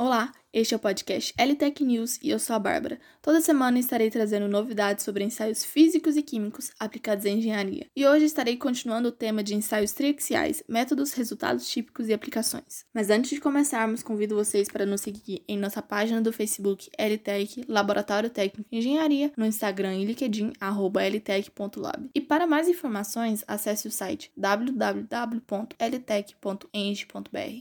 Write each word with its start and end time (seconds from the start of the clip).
Olá, 0.00 0.32
este 0.52 0.74
é 0.74 0.76
o 0.76 0.80
podcast 0.80 1.32
LTEC 1.38 1.84
News 1.84 2.18
e 2.20 2.28
eu 2.30 2.38
sou 2.40 2.56
a 2.56 2.58
Bárbara. 2.58 2.98
Toda 3.22 3.40
semana 3.40 3.78
estarei 3.78 4.10
trazendo 4.10 4.48
novidades 4.48 5.04
sobre 5.04 5.22
ensaios 5.22 5.64
físicos 5.64 6.16
e 6.16 6.22
químicos 6.24 6.72
aplicados 6.76 7.24
à 7.24 7.28
engenharia. 7.28 7.86
E 7.94 8.04
hoje 8.04 8.24
estarei 8.24 8.56
continuando 8.56 9.10
o 9.10 9.12
tema 9.12 9.44
de 9.44 9.54
ensaios 9.54 9.92
triaxiais, 9.92 10.60
métodos, 10.68 11.12
resultados 11.12 11.68
típicos 11.68 12.08
e 12.08 12.12
aplicações. 12.12 12.84
Mas 12.92 13.10
antes 13.10 13.30
de 13.30 13.40
começarmos, 13.40 14.02
convido 14.02 14.34
vocês 14.34 14.66
para 14.68 14.84
nos 14.84 15.02
seguir 15.02 15.44
em 15.46 15.56
nossa 15.56 15.80
página 15.80 16.20
do 16.20 16.32
Facebook 16.32 16.90
LTEC 16.98 17.66
Laboratório 17.68 18.28
Técnico 18.28 18.68
de 18.68 18.78
Engenharia, 18.78 19.30
no 19.36 19.46
Instagram 19.46 19.98
e 19.98 20.04
LinkedIn 20.04 20.52
@ltec.lab. 20.60 22.10
E 22.12 22.20
para 22.20 22.48
mais 22.48 22.68
informações, 22.68 23.44
acesse 23.46 23.86
o 23.86 23.90
site 23.92 24.32
www.ltech.eng.br. 24.36 25.46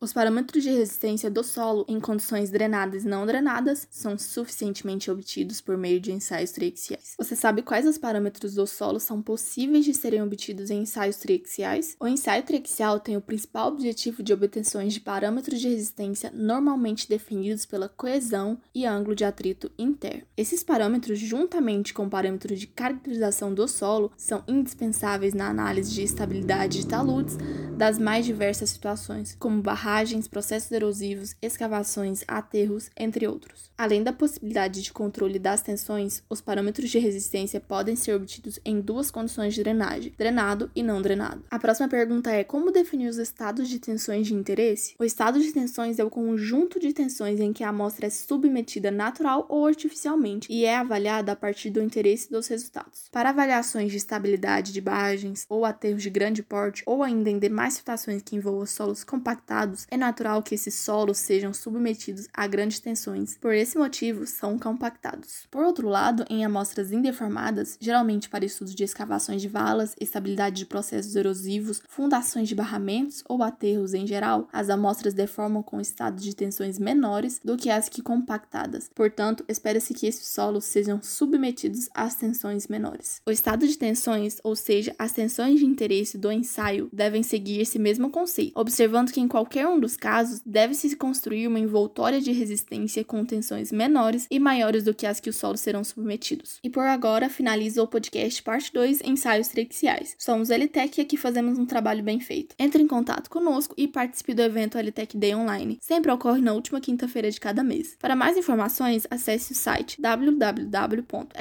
Os 0.00 0.12
parâmetros 0.14 0.62
de 0.62 0.70
resistência 0.70 1.30
do 1.30 1.44
solo 1.44 1.84
em 1.86 2.00
condições 2.00 2.48
drenadas 2.48 2.69
drenadas 2.70 3.04
e 3.04 3.08
não 3.08 3.26
drenadas 3.26 3.86
são 3.90 4.16
suficientemente 4.16 5.10
obtidos 5.10 5.60
por 5.60 5.76
meio 5.76 5.98
de 6.00 6.12
ensaios 6.12 6.52
triaxiais. 6.52 7.14
Você 7.18 7.34
sabe 7.34 7.62
quais 7.62 7.84
os 7.86 7.98
parâmetros 7.98 8.54
do 8.54 8.64
solo 8.66 9.00
são 9.00 9.20
possíveis 9.20 9.84
de 9.84 9.92
serem 9.92 10.22
obtidos 10.22 10.70
em 10.70 10.82
ensaios 10.82 11.16
triaxiais? 11.16 11.96
O 11.98 12.06
ensaio 12.06 12.44
triaxial 12.44 13.00
tem 13.00 13.16
o 13.16 13.20
principal 13.20 13.68
objetivo 13.68 14.22
de 14.22 14.32
obtenções 14.32 14.94
de 14.94 15.00
parâmetros 15.00 15.60
de 15.60 15.68
resistência 15.68 16.30
normalmente 16.32 17.08
definidos 17.08 17.66
pela 17.66 17.88
coesão 17.88 18.56
e 18.74 18.86
ângulo 18.86 19.16
de 19.16 19.24
atrito 19.24 19.68
interno. 19.76 20.22
Esses 20.36 20.62
parâmetros, 20.62 21.18
juntamente 21.18 21.92
com 21.92 22.08
parâmetros 22.08 22.60
de 22.60 22.66
caracterização 22.68 23.52
do 23.52 23.66
solo, 23.66 24.12
são 24.16 24.44
indispensáveis 24.46 25.34
na 25.34 25.48
análise 25.48 25.90
de 25.92 26.02
estabilidade 26.02 26.78
de 26.78 26.86
taludes 26.86 27.36
das 27.76 27.98
mais 27.98 28.24
diversas 28.26 28.70
situações, 28.70 29.34
como 29.40 29.60
barragens, 29.62 30.28
processos 30.28 30.70
erosivos, 30.70 31.34
escavações, 31.42 32.22
aterros 32.28 32.59
aterros, 32.60 32.90
entre 32.96 33.26
outros. 33.26 33.70
Além 33.76 34.02
da 34.02 34.12
possibilidade 34.12 34.82
de 34.82 34.92
controle 34.92 35.38
das 35.38 35.62
tensões, 35.62 36.22
os 36.28 36.40
parâmetros 36.40 36.90
de 36.90 36.98
resistência 36.98 37.60
podem 37.60 37.96
ser 37.96 38.14
obtidos 38.14 38.58
em 38.64 38.80
duas 38.80 39.10
condições 39.10 39.54
de 39.54 39.62
drenagem, 39.62 40.12
drenado 40.18 40.70
e 40.74 40.82
não 40.82 41.00
drenado. 41.00 41.44
A 41.50 41.58
próxima 41.58 41.88
pergunta 41.88 42.30
é 42.30 42.44
como 42.44 42.70
definir 42.70 43.08
os 43.08 43.16
estados 43.16 43.68
de 43.68 43.78
tensões 43.78 44.26
de 44.26 44.34
interesse? 44.34 44.94
O 44.98 45.04
estado 45.04 45.40
de 45.40 45.52
tensões 45.52 45.98
é 45.98 46.04
o 46.04 46.10
conjunto 46.10 46.78
de 46.78 46.92
tensões 46.92 47.40
em 47.40 47.52
que 47.52 47.64
a 47.64 47.70
amostra 47.70 48.06
é 48.06 48.10
submetida 48.10 48.90
natural 48.90 49.46
ou 49.48 49.66
artificialmente 49.66 50.52
e 50.52 50.64
é 50.64 50.76
avaliada 50.76 51.32
a 51.32 51.36
partir 51.36 51.70
do 51.70 51.80
interesse 51.82 52.30
dos 52.30 52.46
resultados. 52.48 53.04
Para 53.10 53.30
avaliações 53.30 53.90
de 53.90 53.96
estabilidade 53.96 54.72
de 54.72 54.80
barragens 54.80 55.46
ou 55.48 55.64
aterros 55.64 56.02
de 56.02 56.10
grande 56.10 56.42
porte 56.42 56.82
ou 56.84 57.02
ainda 57.02 57.30
em 57.30 57.38
demais 57.38 57.74
situações 57.74 58.22
que 58.22 58.36
envolvam 58.36 58.66
solos 58.66 59.02
compactados, 59.04 59.86
é 59.90 59.96
natural 59.96 60.42
que 60.42 60.54
esses 60.54 60.74
solos 60.74 61.16
sejam 61.18 61.54
submetidos 61.54 62.28
a 62.34 62.46
grandes 62.50 62.80
tensões, 62.80 63.38
por 63.40 63.54
esse 63.54 63.78
motivo 63.78 64.26
são 64.26 64.58
compactados. 64.58 65.46
Por 65.50 65.64
outro 65.64 65.88
lado, 65.88 66.24
em 66.28 66.44
amostras 66.44 66.92
indeformadas, 66.92 67.78
geralmente 67.80 68.28
para 68.28 68.44
estudos 68.44 68.74
de 68.74 68.84
escavações 68.84 69.40
de 69.40 69.48
valas, 69.48 69.94
estabilidade 69.98 70.56
de 70.56 70.66
processos 70.66 71.16
erosivos, 71.16 71.80
fundações 71.88 72.48
de 72.48 72.54
barramentos 72.54 73.22
ou 73.26 73.42
aterros 73.42 73.94
em 73.94 74.06
geral, 74.06 74.48
as 74.52 74.68
amostras 74.68 75.14
deformam 75.14 75.62
com 75.62 75.80
estados 75.80 76.22
de 76.22 76.34
tensões 76.34 76.78
menores 76.78 77.40
do 77.42 77.56
que 77.56 77.70
as 77.70 77.88
que 77.88 78.02
compactadas. 78.02 78.90
Portanto, 78.94 79.44
espera-se 79.48 79.94
que 79.94 80.06
esses 80.06 80.26
solos 80.26 80.64
sejam 80.64 81.00
submetidos 81.02 81.88
às 81.94 82.16
tensões 82.16 82.66
menores. 82.66 83.22
O 83.24 83.30
estado 83.30 83.66
de 83.66 83.78
tensões, 83.78 84.38
ou 84.42 84.56
seja, 84.56 84.94
as 84.98 85.12
tensões 85.12 85.60
de 85.60 85.66
interesse 85.66 86.18
do 86.18 86.32
ensaio, 86.32 86.88
devem 86.92 87.22
seguir 87.22 87.60
esse 87.60 87.78
mesmo 87.78 88.10
conceito, 88.10 88.52
observando 88.58 89.12
que 89.12 89.20
em 89.20 89.28
qualquer 89.28 89.68
um 89.68 89.78
dos 89.78 89.96
casos 89.96 90.40
deve-se 90.44 90.96
construir 90.96 91.46
uma 91.46 91.60
envoltória 91.60 92.20
de 92.20 92.32
resistência 92.40 93.04
com 93.04 93.22
tensões 93.24 93.70
menores 93.70 94.26
e 94.30 94.38
maiores 94.40 94.82
do 94.84 94.94
que 94.94 95.06
as 95.06 95.20
que 95.20 95.28
os 95.30 95.36
solos 95.36 95.60
serão 95.60 95.84
submetidos. 95.84 96.58
E 96.64 96.70
por 96.70 96.84
agora, 96.84 97.28
finaliza 97.28 97.82
o 97.82 97.86
podcast 97.86 98.42
parte 98.42 98.72
2 98.72 99.02
Ensaios 99.04 99.48
Trixiais. 99.48 100.16
Somos 100.18 100.48
LTEC 100.48 100.98
e 100.98 101.00
aqui 101.02 101.16
fazemos 101.18 101.58
um 101.58 101.66
trabalho 101.66 102.02
bem 102.02 102.18
feito. 102.18 102.54
Entre 102.58 102.82
em 102.82 102.86
contato 102.88 103.28
conosco 103.28 103.74
e 103.76 103.86
participe 103.86 104.32
do 104.34 104.40
evento 104.42 104.78
LTEC 104.78 105.16
Day 105.18 105.34
Online. 105.34 105.78
Sempre 105.80 106.10
ocorre 106.10 106.40
na 106.40 106.52
última 106.54 106.80
quinta-feira 106.80 107.30
de 107.30 107.38
cada 107.38 107.62
mês. 107.62 107.96
Para 108.00 108.16
mais 108.16 108.36
informações, 108.38 109.06
acesse 109.10 109.52
o 109.52 109.54
site 109.54 110.00
www.ltec.eng.br 110.00 111.36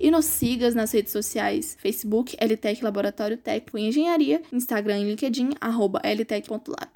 e 0.00 0.10
nos 0.10 0.24
siga 0.26 0.66
nas 0.70 0.92
redes 0.92 1.12
sociais 1.12 1.76
Facebook 1.80 2.36
LTEC 2.40 2.82
Laboratório 2.82 3.36
Técnico 3.36 3.78
em 3.78 3.88
Engenharia, 3.88 4.42
Instagram 4.52 5.00
e 5.00 5.10
LinkedIn, 5.10 5.50
arroba 5.60 6.00
ltec.lab. 6.04 6.88